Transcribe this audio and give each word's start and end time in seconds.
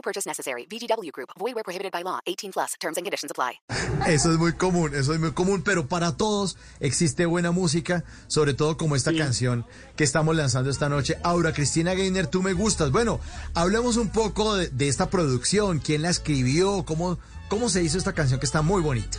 No 0.00 0.02
purchase 0.02 0.26
necessary. 0.26 0.66
VGW 0.66 1.12
Group. 1.12 1.28
Void 1.38 1.54
where 1.54 1.62
prohibited 1.62 1.92
by 1.92 2.02
law. 2.02 2.20
18 2.26 2.52
plus. 2.52 2.74
Terms 2.80 2.96
and 2.96 3.04
conditions 3.04 3.30
apply. 3.30 3.60
Eso 4.08 4.32
es 4.32 4.38
muy 4.38 4.54
común, 4.54 4.94
eso 4.94 5.12
es 5.12 5.20
muy 5.20 5.32
común, 5.32 5.62
pero 5.62 5.86
para 5.86 6.16
todos 6.16 6.56
existe 6.80 7.26
buena 7.26 7.50
música, 7.50 8.02
sobre 8.28 8.54
todo 8.54 8.78
como 8.78 8.96
esta 8.96 9.12
canción 9.12 9.66
que 9.96 10.04
estamos 10.04 10.34
lanzando 10.34 10.70
esta 10.70 10.88
noche. 10.88 11.18
Aura 11.22 11.52
Cristina 11.52 11.92
Gainer, 11.92 12.26
tú 12.26 12.42
me 12.42 12.54
gustas. 12.54 12.90
Bueno, 12.92 13.20
hablemos 13.52 13.98
un 13.98 14.08
poco 14.08 14.56
de, 14.56 14.68
de 14.68 14.88
esta 14.88 15.10
producción, 15.10 15.80
quién 15.80 16.00
la 16.00 16.08
escribió, 16.08 16.82
cómo, 16.86 17.18
cómo 17.50 17.68
se 17.68 17.82
hizo 17.82 17.98
esta 17.98 18.14
canción 18.14 18.40
que 18.40 18.46
está 18.46 18.62
muy 18.62 18.80
bonita. 18.80 19.18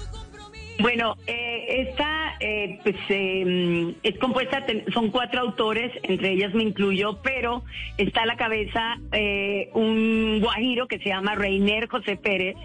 Bueno, 0.79 1.15
eh, 1.27 1.50
esta 1.71 2.35
eh, 2.39 2.79
pues, 2.83 2.95
eh, 3.09 3.93
es 4.03 4.17
compuesta, 4.19 4.65
son 4.93 5.09
cuatro 5.09 5.41
autores, 5.41 5.91
entre 6.03 6.31
ellas 6.31 6.53
me 6.53 6.63
incluyo, 6.63 7.19
pero 7.23 7.63
está 7.97 8.23
a 8.23 8.25
la 8.25 8.35
cabeza 8.35 8.97
eh, 9.11 9.69
un 9.73 10.39
guajiro 10.41 10.87
que 10.87 10.99
se 10.99 11.09
llama 11.09 11.35
Reiner 11.35 11.87
José 11.87 12.17
Pérez 12.17 12.55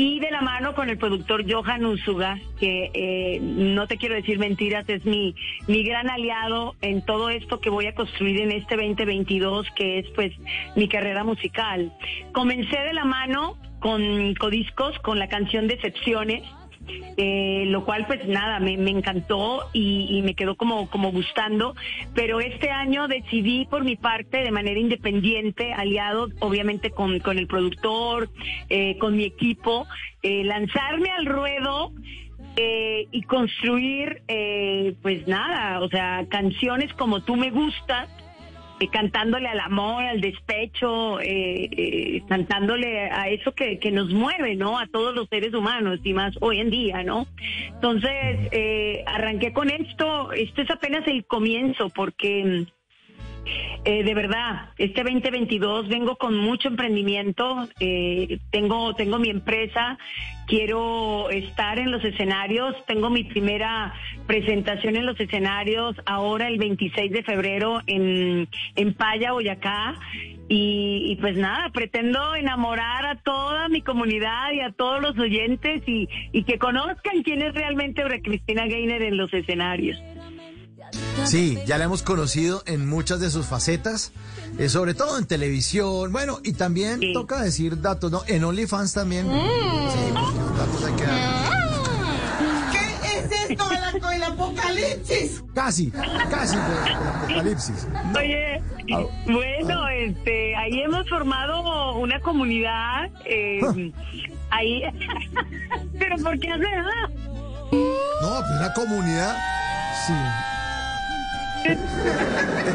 y 0.00 0.20
de 0.20 0.30
la 0.30 0.42
mano 0.42 0.76
con 0.76 0.90
el 0.90 0.96
productor 0.96 1.44
Johan 1.50 1.84
Usuga, 1.84 2.38
que 2.60 2.90
eh, 2.94 3.40
no 3.40 3.88
te 3.88 3.96
quiero 3.96 4.14
decir 4.14 4.38
mentiras, 4.38 4.88
es 4.88 5.04
mi, 5.04 5.34
mi 5.66 5.82
gran 5.82 6.08
aliado 6.08 6.76
en 6.82 7.04
todo 7.04 7.30
esto 7.30 7.60
que 7.60 7.68
voy 7.68 7.86
a 7.86 7.94
construir 7.96 8.40
en 8.40 8.52
este 8.52 8.76
2022, 8.76 9.66
que 9.74 9.98
es 9.98 10.06
pues 10.14 10.32
mi 10.76 10.88
carrera 10.88 11.24
musical. 11.24 11.92
Comencé 12.32 12.78
de 12.78 12.92
la 12.92 13.04
mano 13.04 13.56
con 13.80 14.34
Codiscos, 14.34 14.96
con 15.00 15.18
la 15.18 15.28
canción 15.28 15.66
Decepciones, 15.66 16.42
eh, 17.16 17.64
lo 17.66 17.84
cual 17.84 18.06
pues 18.06 18.26
nada, 18.26 18.60
me, 18.60 18.76
me 18.76 18.90
encantó 18.90 19.68
y, 19.72 20.20
me 20.22 20.34
quedó 20.34 20.56
como, 20.56 20.88
como 20.90 21.10
gustando, 21.12 21.74
pero 22.14 22.40
este 22.40 22.70
año 22.70 23.08
decidí 23.08 23.66
por 23.66 23.84
mi 23.84 23.96
parte 23.96 24.38
de 24.38 24.50
manera 24.50 24.78
independiente, 24.78 25.72
aliado 25.72 26.28
obviamente 26.40 26.90
con, 26.90 27.18
con 27.20 27.38
el 27.38 27.46
productor, 27.46 28.28
eh, 28.68 28.98
con 28.98 29.16
mi 29.16 29.24
equipo, 29.24 29.86
eh, 30.22 30.44
lanzarme 30.44 31.10
al 31.10 31.26
ruedo 31.26 31.92
eh, 32.56 33.06
y 33.12 33.22
construir 33.22 34.22
eh, 34.26 34.94
pues 35.00 35.28
nada, 35.28 35.80
o 35.80 35.88
sea, 35.88 36.26
canciones 36.28 36.92
como 36.94 37.22
tú 37.22 37.36
me 37.36 37.50
gustas 37.50 38.08
eh, 38.80 38.88
cantándole 38.88 39.48
al 39.48 39.60
amor, 39.60 40.04
al 40.04 40.20
despecho, 40.20 41.20
eh, 41.20 41.68
eh, 41.70 42.22
cantándole 42.28 43.10
a 43.10 43.28
eso 43.28 43.52
que, 43.52 43.78
que 43.78 43.90
nos 43.90 44.10
mueve, 44.12 44.54
¿no? 44.54 44.78
A 44.78 44.86
todos 44.86 45.14
los 45.14 45.28
seres 45.28 45.54
humanos 45.54 46.00
y 46.04 46.12
más 46.12 46.34
hoy 46.40 46.60
en 46.60 46.70
día, 46.70 47.02
¿no? 47.02 47.26
Entonces, 47.74 48.48
eh, 48.52 49.02
arranqué 49.06 49.52
con 49.52 49.70
esto, 49.70 50.32
esto 50.32 50.62
es 50.62 50.70
apenas 50.70 51.06
el 51.06 51.24
comienzo 51.26 51.88
porque... 51.88 52.66
Eh, 53.84 54.02
de 54.02 54.14
verdad, 54.14 54.70
este 54.76 55.02
2022 55.02 55.88
vengo 55.88 56.16
con 56.16 56.36
mucho 56.36 56.68
emprendimiento, 56.68 57.68
eh, 57.80 58.38
tengo, 58.50 58.94
tengo 58.94 59.18
mi 59.18 59.30
empresa, 59.30 59.98
quiero 60.46 61.30
estar 61.30 61.78
en 61.78 61.90
los 61.90 62.04
escenarios, 62.04 62.74
tengo 62.86 63.08
mi 63.08 63.24
primera 63.24 63.94
presentación 64.26 64.96
en 64.96 65.06
los 65.06 65.18
escenarios 65.20 65.96
ahora 66.06 66.48
el 66.48 66.58
26 66.58 67.12
de 67.12 67.22
febrero 67.22 67.80
en, 67.86 68.48
en 68.74 68.94
Paya, 68.94 69.32
Boyacá, 69.32 69.94
y, 70.50 71.16
pues 71.20 71.36
nada, 71.36 71.68
pretendo 71.70 72.34
enamorar 72.34 73.04
a 73.04 73.16
toda 73.16 73.68
mi 73.68 73.82
comunidad 73.82 74.52
y 74.52 74.60
a 74.60 74.72
todos 74.72 75.02
los 75.02 75.18
oyentes 75.18 75.82
y, 75.86 76.08
que 76.44 76.58
conozcan 76.58 77.22
quién 77.22 77.42
es 77.42 77.54
realmente 77.54 78.02
Cristina 78.22 78.66
Gainer 78.66 79.02
en 79.02 79.18
los 79.18 79.32
escenarios. 79.34 79.98
Sí, 81.28 81.58
ya 81.66 81.78
la 81.78 81.84
hemos 81.84 82.02
conocido 82.02 82.62
en 82.66 82.86
muchas 82.88 83.20
de 83.20 83.30
sus 83.30 83.46
facetas, 83.46 84.12
eh, 84.58 84.68
sobre 84.68 84.94
todo 84.94 85.18
en 85.18 85.26
televisión, 85.26 86.10
bueno, 86.12 86.38
y 86.42 86.52
también 86.54 87.00
Sí. 87.00 87.12
toca 87.12 87.40
decir 87.42 87.80
datos, 87.80 88.10
¿no? 88.10 88.22
En 88.26 88.44
OnlyFans 88.44 88.92
también. 88.94 89.26
Sí, 89.26 90.12
porque 90.12 90.38
los 90.38 90.58
datos 90.58 90.84
hay 90.84 90.92
que 90.94 91.04
dar. 91.04 91.48
¿Qué 92.72 93.18
es 93.18 93.50
esto 93.50 93.68
de 93.68 93.74
la- 94.00 94.10
del 94.10 94.22
apocalipsis? 94.22 95.44
Casi, 95.54 95.90
casi 95.90 96.56
de 96.56 96.92
apocalipsis. 96.92 97.86
Oye, 98.16 98.62
bueno, 99.26 99.88
este, 99.88 100.56
ahí 100.56 100.80
hemos 100.80 101.08
formado 101.08 101.96
una 101.98 102.20
comunidad, 102.20 103.10
eh, 103.26 103.60
ahí, 104.50 104.82
pero 105.98 106.16
¿por 106.22 106.38
qué 106.38 106.50
hace 106.52 106.62
nada? 106.62 107.10
No, 108.22 108.40
pues 108.40 108.50
una 108.60 108.72
comunidad, 108.74 109.36
sí. 110.06 110.12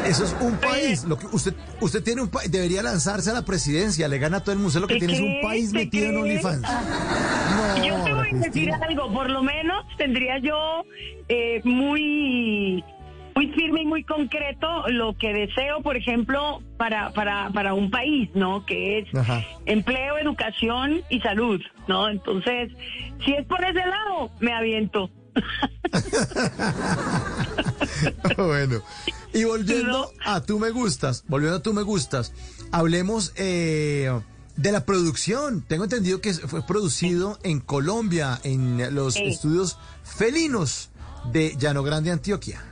Eso 0.06 0.24
es 0.24 0.36
un 0.40 0.56
país. 0.56 1.04
Lo 1.04 1.18
que 1.18 1.26
usted, 1.32 1.54
usted 1.80 2.02
tiene 2.02 2.22
un 2.22 2.28
país, 2.28 2.50
debería 2.50 2.82
lanzarse 2.82 3.30
a 3.30 3.34
la 3.34 3.44
presidencia, 3.44 4.06
le 4.08 4.18
gana 4.18 4.38
a 4.38 4.40
todo 4.40 4.52
el 4.52 4.58
mundo. 4.58 4.68
Usted 4.68 4.80
lo 4.80 4.86
que 4.86 4.94
¿Te 4.94 5.06
tiene 5.06 5.14
es 5.14 5.20
un 5.20 5.40
país 5.42 5.72
¿Te 5.72 5.78
metido 5.78 6.08
en? 6.10 6.16
OnlyFans. 6.16 6.62
No, 6.62 7.86
Yo 7.86 8.04
te 8.04 8.12
voy 8.12 8.28
a 8.32 8.36
decir 8.36 8.70
algo, 8.72 9.12
por 9.12 9.30
lo 9.30 9.42
menos 9.42 9.84
tendría 9.96 10.38
yo 10.38 10.84
eh, 11.28 11.60
muy 11.64 12.84
muy 13.34 13.48
firme 13.48 13.82
y 13.82 13.86
muy 13.86 14.04
concreto 14.04 14.84
lo 14.88 15.16
que 15.18 15.32
deseo, 15.32 15.82
por 15.82 15.96
ejemplo, 15.96 16.62
para, 16.76 17.10
para, 17.10 17.50
para 17.50 17.74
un 17.74 17.90
país, 17.90 18.30
¿no? 18.34 18.64
Que 18.64 19.00
es 19.00 19.14
Ajá. 19.14 19.42
empleo, 19.66 20.18
educación 20.18 21.00
y 21.08 21.20
salud, 21.20 21.60
¿no? 21.88 22.08
Entonces, 22.08 22.70
si 23.24 23.32
es 23.32 23.44
por 23.46 23.64
ese 23.64 23.80
lado, 23.84 24.30
me 24.38 24.52
aviento. 24.52 25.10
bueno, 28.36 28.82
y 29.32 29.44
volviendo 29.44 30.10
No. 30.24 30.30
a 30.32 30.40
Tú 30.42 30.58
Me 30.58 30.70
Gustas, 30.70 31.24
volviendo 31.28 31.58
a 31.58 31.62
Tú 31.62 31.72
Me 31.72 31.82
Gustas, 31.82 32.32
hablemos 32.72 33.32
eh, 33.36 34.10
de 34.56 34.72
la 34.72 34.84
producción. 34.84 35.62
Tengo 35.66 35.84
entendido 35.84 36.20
que 36.20 36.32
fue 36.34 36.66
producido 36.66 37.38
en 37.42 37.60
Colombia, 37.60 38.38
en 38.44 38.94
los 38.94 39.16
estudios 39.16 39.78
felinos 40.02 40.90
de 41.32 41.54
Llano 41.58 41.82
Grande, 41.82 42.10
Antioquia. 42.10 42.62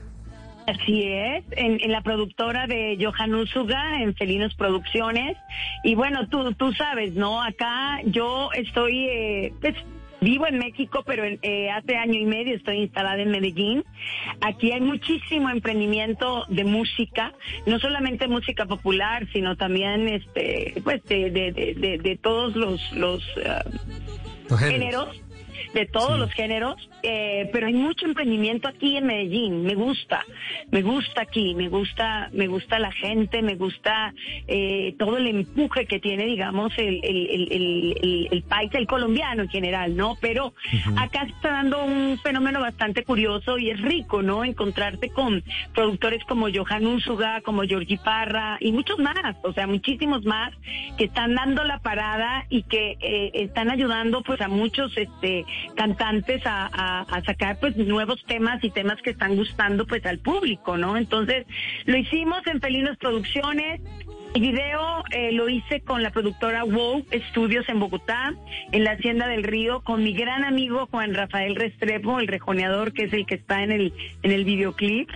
Así 0.65 1.03
es, 1.03 1.45
en, 1.53 1.81
en 1.83 1.91
la 1.91 2.03
productora 2.03 2.69
de 2.69 2.97
Johan 3.01 3.35
Usuga, 3.35 4.01
en 4.01 4.15
Felinos 4.15 4.55
Producciones. 4.55 5.37
Y 5.83 5.97
bueno, 5.97 6.29
tú, 6.29 6.53
tú 6.55 6.73
sabes, 6.73 7.15
¿no? 7.15 7.43
Acá 7.43 7.99
yo 8.07 8.49
estoy, 8.53 9.09
eh, 9.09 9.53
pues, 9.61 9.75
vivo 10.23 10.47
en 10.47 10.59
México, 10.59 11.03
pero 11.05 11.25
en- 11.25 11.39
eh, 11.43 11.71
hace 11.71 11.97
año 11.97 12.19
y 12.19 12.25
medio 12.25 12.57
estoy 12.57 12.79
instalada 12.79 13.21
en 13.21 13.31
Medellín. 13.31 13.85
Aquí 14.41 14.73
hay 14.73 14.81
muchísimo 14.81 15.51
emprendimiento 15.51 16.45
de 16.49 16.65
música, 16.65 17.35
no 17.67 17.79
solamente 17.79 18.29
música 18.29 18.65
popular, 18.67 19.27
sino 19.33 19.57
también, 19.57 20.09
este, 20.09 20.75
pues, 20.85 21.05
de, 21.05 21.31
de, 21.31 21.99
de, 22.03 22.19
todos 22.23 22.57
los, 22.57 22.81
los 22.93 23.23
ah, 23.47 23.65
Los 24.49 24.61
géneros, 24.61 25.21
de 25.75 25.87
todos 25.87 26.19
los 26.19 26.31
géneros, 26.33 26.77
eh, 27.03 27.49
pero 27.53 27.67
hay 27.67 27.75
mucho 27.75 28.07
emprendimiento 28.07 28.69
aquí 28.69 28.97
en 28.97 29.07
Medellín. 29.07 29.65
Me 29.65 29.75
gusta, 29.75 30.25
me 30.71 30.83
gusta 30.83 31.23
aquí, 31.23 31.55
me 31.55 31.69
gusta, 31.69 32.31
me 32.33 32.47
gusta 32.47 32.79
la 32.79 32.93
gente, 32.93 33.43
me 33.43 33.57
gusta 33.57 34.15
eh, 34.47 34.95
todo 34.99 35.17
el 35.17 35.27
empuje 35.27 35.87
que 35.87 35.99
tiene, 35.99 36.27
digamos, 36.27 36.73
el, 36.77 37.01
el, 37.03 37.49
el, 37.51 38.29
el, 38.31 38.43
país, 38.43 38.71
el 38.75 38.87
colombiano 38.87 39.43
en 39.43 39.49
general, 39.49 39.97
¿no? 39.97 40.17
Pero 40.21 40.53
acá 40.97 41.25
se 41.27 41.33
está 41.33 41.53
dando 41.53 41.85
un 41.85 42.19
fenómeno 42.23 42.61
bastante 42.61 43.05
curioso 43.05 43.59
y 43.59 43.71
es 43.71 43.81
rico, 43.81 44.23
¿no? 44.23 44.45
Encontrarte 44.45 45.11
con 45.11 45.43
productores 45.75 46.23
como 46.25 46.49
Johan 46.53 46.87
Úsuga, 46.87 47.41
como 47.43 47.63
Georgie 47.63 47.99
Parra 47.99 48.59
y 48.61 48.73
muchos 48.73 48.99
más, 48.99 49.37
o 49.43 49.53
sea, 49.53 49.67
muchísimos 49.67 50.25
más 50.25 50.53
que 50.97 51.05
están 51.05 51.35
dando 51.35 51.65
la 51.65 51.79
parada 51.79 52.47
y 52.49 52.63
que 52.65 52.97
eh, 53.01 53.31
están 53.35 53.71
ayudando 53.71 54.23
pues 54.23 54.41
a 54.41 54.49
muchos 54.49 54.97
este 54.97 55.45
cantantes 55.77 56.45
a, 56.47 56.67
a- 56.73 57.03
a 57.03 57.23
sacar 57.25 57.59
pues 57.61 57.77
nuevos 57.77 58.23
temas 58.25 58.63
y 58.65 58.71
temas 58.71 59.01
que 59.03 59.11
están 59.11 59.37
gustando 59.37 59.87
pues 59.87 60.05
al 60.07 60.19
público, 60.19 60.77
¿no? 60.77 60.97
Entonces 60.97 61.47
lo 61.87 61.97
hicimos 61.97 62.47
en 62.47 62.61
Felinos 62.61 62.97
Producciones. 62.99 63.81
El 64.35 64.41
video 64.41 65.05
eh, 65.11 65.31
lo 65.33 65.51
hice 65.51 65.83
con 65.83 66.03
la 66.03 66.11
productora 66.11 66.65
WOW 66.65 67.05
Studios 67.31 67.69
en 67.69 67.79
Bogotá, 67.79 68.33
en 68.73 68.83
la 68.83 68.93
Hacienda 68.93 69.29
del 69.29 69.43
Río, 69.43 69.83
con 69.83 70.03
mi 70.03 70.15
gran 70.15 70.43
amigo 70.45 70.89
Juan 70.91 71.13
Rafael 71.13 71.55
Restrepo, 71.55 72.19
el 72.19 72.29
rejoneador, 72.29 72.95
que 72.95 73.05
es 73.05 73.13
el 73.13 73.27
que 73.27 73.35
está 73.35 73.63
en 73.63 73.73
el, 73.73 73.93
en 74.23 74.33
el 74.33 74.47
videoclip, 74.47 75.11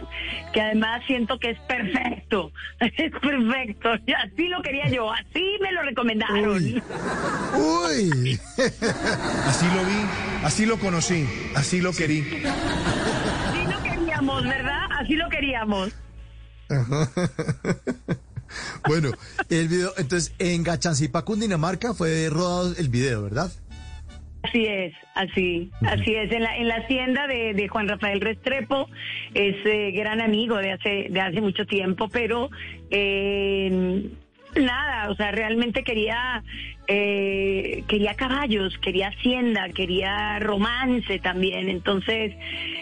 que 0.52 0.60
además 0.60 1.00
siento 1.06 1.38
que 1.38 1.52
es 1.52 1.58
perfecto, 1.60 2.52
es 2.80 3.10
perfecto. 3.12 3.92
Así 3.92 4.48
lo 4.48 4.60
quería 4.60 4.88
yo, 4.88 5.10
así 5.10 5.44
me 5.62 5.72
lo 5.72 5.82
recomendaron. 5.82 6.50
Uy. 6.50 6.82
Uy. 7.54 8.38
Así 9.46 9.66
lo 9.66 9.84
vi, 9.84 10.44
así 10.44 10.66
lo 10.66 10.78
conocí, 10.78 11.26
así 11.54 11.80
lo 11.80 11.92
querí. 11.92 12.22
Así 12.44 13.72
lo 13.72 13.82
queríamos, 13.82 14.42
¿verdad? 14.42 14.86
Así 14.90 15.14
lo 15.14 15.28
queríamos. 15.28 15.92
Bueno, 18.88 19.10
el 19.50 19.68
video, 19.68 19.90
entonces 19.98 20.34
en 20.38 20.62
Gachancipá, 20.62 21.24
Cundinamarca 21.24 21.94
fue 21.94 22.28
rodado 22.30 22.74
el 22.78 22.88
video, 22.88 23.24
¿verdad? 23.24 23.50
Así 24.42 24.64
es, 24.64 24.94
así, 25.14 25.70
así 25.80 26.14
es. 26.14 26.30
En 26.30 26.42
la, 26.42 26.56
en 26.56 26.68
la 26.68 26.76
hacienda 26.76 27.26
de, 27.26 27.52
de 27.54 27.68
Juan 27.68 27.88
Rafael 27.88 28.20
Restrepo, 28.20 28.88
es 29.34 29.56
eh, 29.64 29.90
gran 29.90 30.20
amigo 30.20 30.56
de 30.58 30.72
hace, 30.72 31.08
de 31.10 31.20
hace 31.20 31.40
mucho 31.40 31.66
tiempo, 31.66 32.08
pero 32.08 32.48
eh, 32.90 34.08
nada, 34.60 35.10
o 35.10 35.14
sea, 35.14 35.30
realmente 35.30 35.82
quería, 35.82 36.42
eh, 36.86 37.84
quería 37.88 38.14
caballos, 38.14 38.76
quería 38.78 39.08
hacienda, 39.08 39.68
quería 39.70 40.38
romance 40.38 41.18
también. 41.18 41.68
Entonces, 41.68 42.34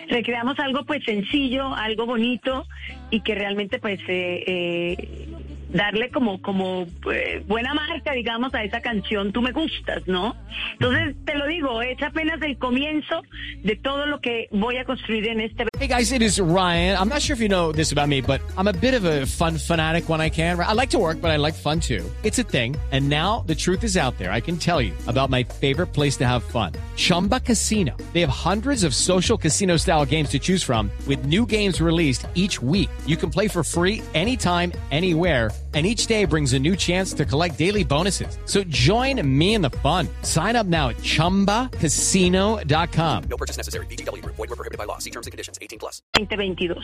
recreamos 0.08 0.58
algo 0.58 0.84
pues 0.84 1.04
sencillo, 1.04 1.74
algo 1.74 2.06
bonito 2.06 2.66
y 3.10 3.20
que 3.20 3.34
realmente 3.34 3.78
pues 3.78 4.00
eh, 4.08 4.44
eh, 4.46 5.28
darle 5.74 6.10
como 6.10 6.40
como 6.40 6.86
eh, 7.12 7.42
buena 7.46 7.74
marca, 7.74 8.12
digamos, 8.12 8.54
a 8.54 8.64
esa 8.64 8.80
canción 8.80 9.32
Tú 9.32 9.42
me 9.42 9.52
gustas, 9.52 10.06
¿no? 10.06 10.34
Entonces, 10.74 11.16
te 11.24 11.34
lo 11.34 11.46
digo, 11.46 11.82
es 11.82 12.00
apenas 12.02 12.40
el 12.42 12.56
comienzo 12.56 13.22
de 13.62 13.76
todo 13.76 14.06
lo 14.06 14.20
que 14.20 14.48
voy 14.52 14.76
a 14.76 14.84
construir 14.84 15.26
en 15.28 15.40
este 15.40 15.66
Hey 15.78 15.88
guys, 15.88 16.12
it 16.12 16.22
is 16.22 16.40
Ryan. 16.40 16.96
I'm 16.96 17.08
not 17.08 17.20
sure 17.20 17.34
if 17.34 17.40
you 17.40 17.48
know 17.48 17.72
this 17.72 17.92
about 17.92 18.08
me, 18.08 18.20
but 18.20 18.40
I'm 18.56 18.68
a 18.68 18.72
bit 18.72 18.94
of 18.94 19.04
a 19.04 19.26
fun 19.26 19.58
fanatic 19.58 20.08
when 20.08 20.20
I 20.20 20.30
can. 20.30 20.58
I 20.58 20.72
like 20.72 20.90
to 20.90 20.98
work, 20.98 21.20
but 21.20 21.30
I 21.30 21.36
like 21.36 21.54
fun 21.54 21.80
too. 21.80 22.08
It's 22.22 22.38
a 22.38 22.44
thing. 22.44 22.76
And 22.92 23.08
now 23.08 23.44
the 23.46 23.54
truth 23.54 23.82
is 23.82 23.96
out 23.96 24.16
there. 24.16 24.30
I 24.30 24.40
can 24.40 24.56
tell 24.56 24.80
you 24.80 24.92
about 25.08 25.30
my 25.30 25.42
favorite 25.42 25.88
place 25.88 26.16
to 26.18 26.26
have 26.26 26.44
fun. 26.44 26.72
Chumba 26.96 27.40
Casino. 27.40 27.96
They 28.12 28.20
have 28.20 28.30
hundreds 28.30 28.84
of 28.84 28.94
social 28.94 29.36
casino 29.36 29.76
style 29.76 30.06
games 30.06 30.30
to 30.30 30.38
choose 30.38 30.62
from 30.62 30.90
with 31.06 31.26
new 31.26 31.44
games 31.44 31.80
released 31.80 32.26
each 32.34 32.62
week. 32.62 32.88
You 33.04 33.16
can 33.16 33.30
play 33.30 33.48
for 33.48 33.64
free 33.64 34.00
anytime, 34.14 34.72
anywhere 34.90 35.50
and 35.74 35.84
each 35.84 36.06
day 36.06 36.24
brings 36.24 36.52
a 36.52 36.58
new 36.60 36.76
chance 36.76 37.12
to 37.14 37.24
collect 37.24 37.58
daily 37.58 37.82
bonuses. 37.82 38.38
So 38.44 38.62
join 38.64 39.20
me 39.26 39.54
in 39.54 39.62
the 39.62 39.70
fun. 39.82 40.06
Sign 40.22 40.54
up 40.54 40.68
now 40.68 40.90
at 40.90 40.98
ChumbaCasino.com. 40.98 43.24
No 43.28 43.36
purchase 43.36 43.56
necessary. 43.56 43.86
VGW 43.86 44.22
Group. 44.22 44.36
Void 44.36 44.50
were 44.50 44.56
prohibited 44.56 44.78
by 44.78 44.84
law. 44.84 44.98
See 44.98 45.10
terms 45.10 45.26
and 45.26 45.32
conditions. 45.32 45.58
18 45.60 45.80
plus. 45.80 46.00
2022. 46.14 46.76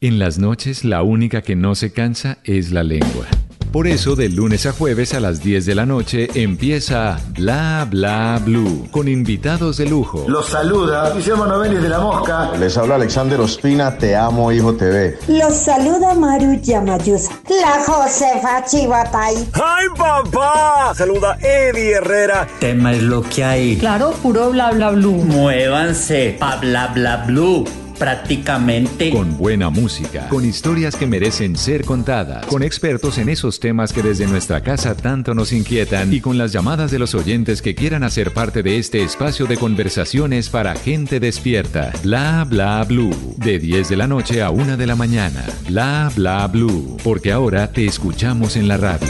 En 0.00 0.18
las 0.18 0.38
noches 0.38 0.84
la 0.84 1.02
única 1.02 1.42
que 1.42 1.56
no 1.56 1.74
se 1.74 1.92
cansa 1.92 2.38
es 2.44 2.70
la 2.70 2.82
lengua. 2.82 3.26
Por 3.74 3.88
eso 3.88 4.14
de 4.14 4.28
lunes 4.28 4.66
a 4.66 4.72
jueves 4.72 5.14
a 5.14 5.20
las 5.20 5.42
10 5.42 5.66
de 5.66 5.74
la 5.74 5.84
noche 5.84 6.28
empieza 6.36 7.18
Bla 7.30 7.84
Bla 7.90 8.40
Blue 8.44 8.86
con 8.92 9.08
invitados 9.08 9.78
de 9.78 9.86
lujo. 9.86 10.26
Los 10.28 10.50
saluda 10.50 11.10
Guillermo 11.10 11.44
Novelli 11.44 11.78
de 11.78 11.88
La 11.88 11.98
Mosca. 11.98 12.52
Les 12.56 12.78
habla 12.78 12.94
Alexander 12.94 13.40
Ospina, 13.40 13.98
Te 13.98 14.14
Amo 14.14 14.52
Hijo 14.52 14.74
TV. 14.74 15.18
Los 15.26 15.56
saluda 15.56 16.14
Maru 16.14 16.54
Yamayusa. 16.62 17.32
La 17.48 17.82
Josefa 17.84 18.64
Chivatay. 18.64 19.48
¡Ay, 19.54 19.86
papá! 19.98 20.94
Saluda 20.94 21.36
Eddie 21.40 21.94
Herrera. 21.94 22.46
Tema 22.60 22.92
es 22.92 23.02
lo 23.02 23.22
que 23.22 23.42
hay. 23.42 23.76
Claro, 23.78 24.12
puro 24.22 24.50
bla 24.50 24.70
bla 24.70 24.92
blue. 24.92 25.24
Muévanse 25.24 26.36
pa 26.38 26.58
bla 26.58 26.92
bla 26.94 27.24
blue 27.26 27.64
prácticamente. 27.98 29.10
Con 29.10 29.36
buena 29.36 29.70
música, 29.70 30.28
con 30.28 30.44
historias 30.44 30.96
que 30.96 31.06
merecen 31.06 31.56
ser 31.56 31.84
contadas, 31.84 32.46
con 32.46 32.62
expertos 32.62 33.18
en 33.18 33.28
esos 33.28 33.60
temas 33.60 33.92
que 33.92 34.02
desde 34.02 34.26
nuestra 34.26 34.62
casa 34.62 34.94
tanto 34.94 35.34
nos 35.34 35.52
inquietan 35.52 36.12
y 36.12 36.20
con 36.20 36.38
las 36.38 36.52
llamadas 36.52 36.90
de 36.90 36.98
los 36.98 37.14
oyentes 37.14 37.62
que 37.62 37.74
quieran 37.74 38.04
hacer 38.04 38.32
parte 38.32 38.62
de 38.62 38.78
este 38.78 39.02
espacio 39.02 39.46
de 39.46 39.56
conversaciones 39.56 40.48
para 40.48 40.74
gente 40.74 41.20
despierta. 41.20 41.92
Bla 42.02 42.44
bla 42.48 42.84
blue. 42.84 43.34
De 43.38 43.58
10 43.58 43.88
de 43.88 43.96
la 43.96 44.06
noche 44.06 44.42
a 44.42 44.50
1 44.50 44.76
de 44.76 44.86
la 44.86 44.96
mañana. 44.96 45.44
Bla 45.68 46.10
bla 46.14 46.46
blue. 46.46 46.96
Porque 47.02 47.32
ahora 47.32 47.70
te 47.70 47.86
escuchamos 47.86 48.56
en 48.56 48.68
la 48.68 48.76
radio. 48.76 49.08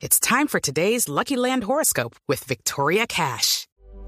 It's 0.00 0.20
time 0.20 0.46
for 0.46 0.60
today's 0.60 1.08
Lucky 1.08 1.36
Land 1.36 1.64
horoscope 1.64 2.16
with 2.28 2.44
Victoria 2.44 3.06
Cash. 3.06 3.66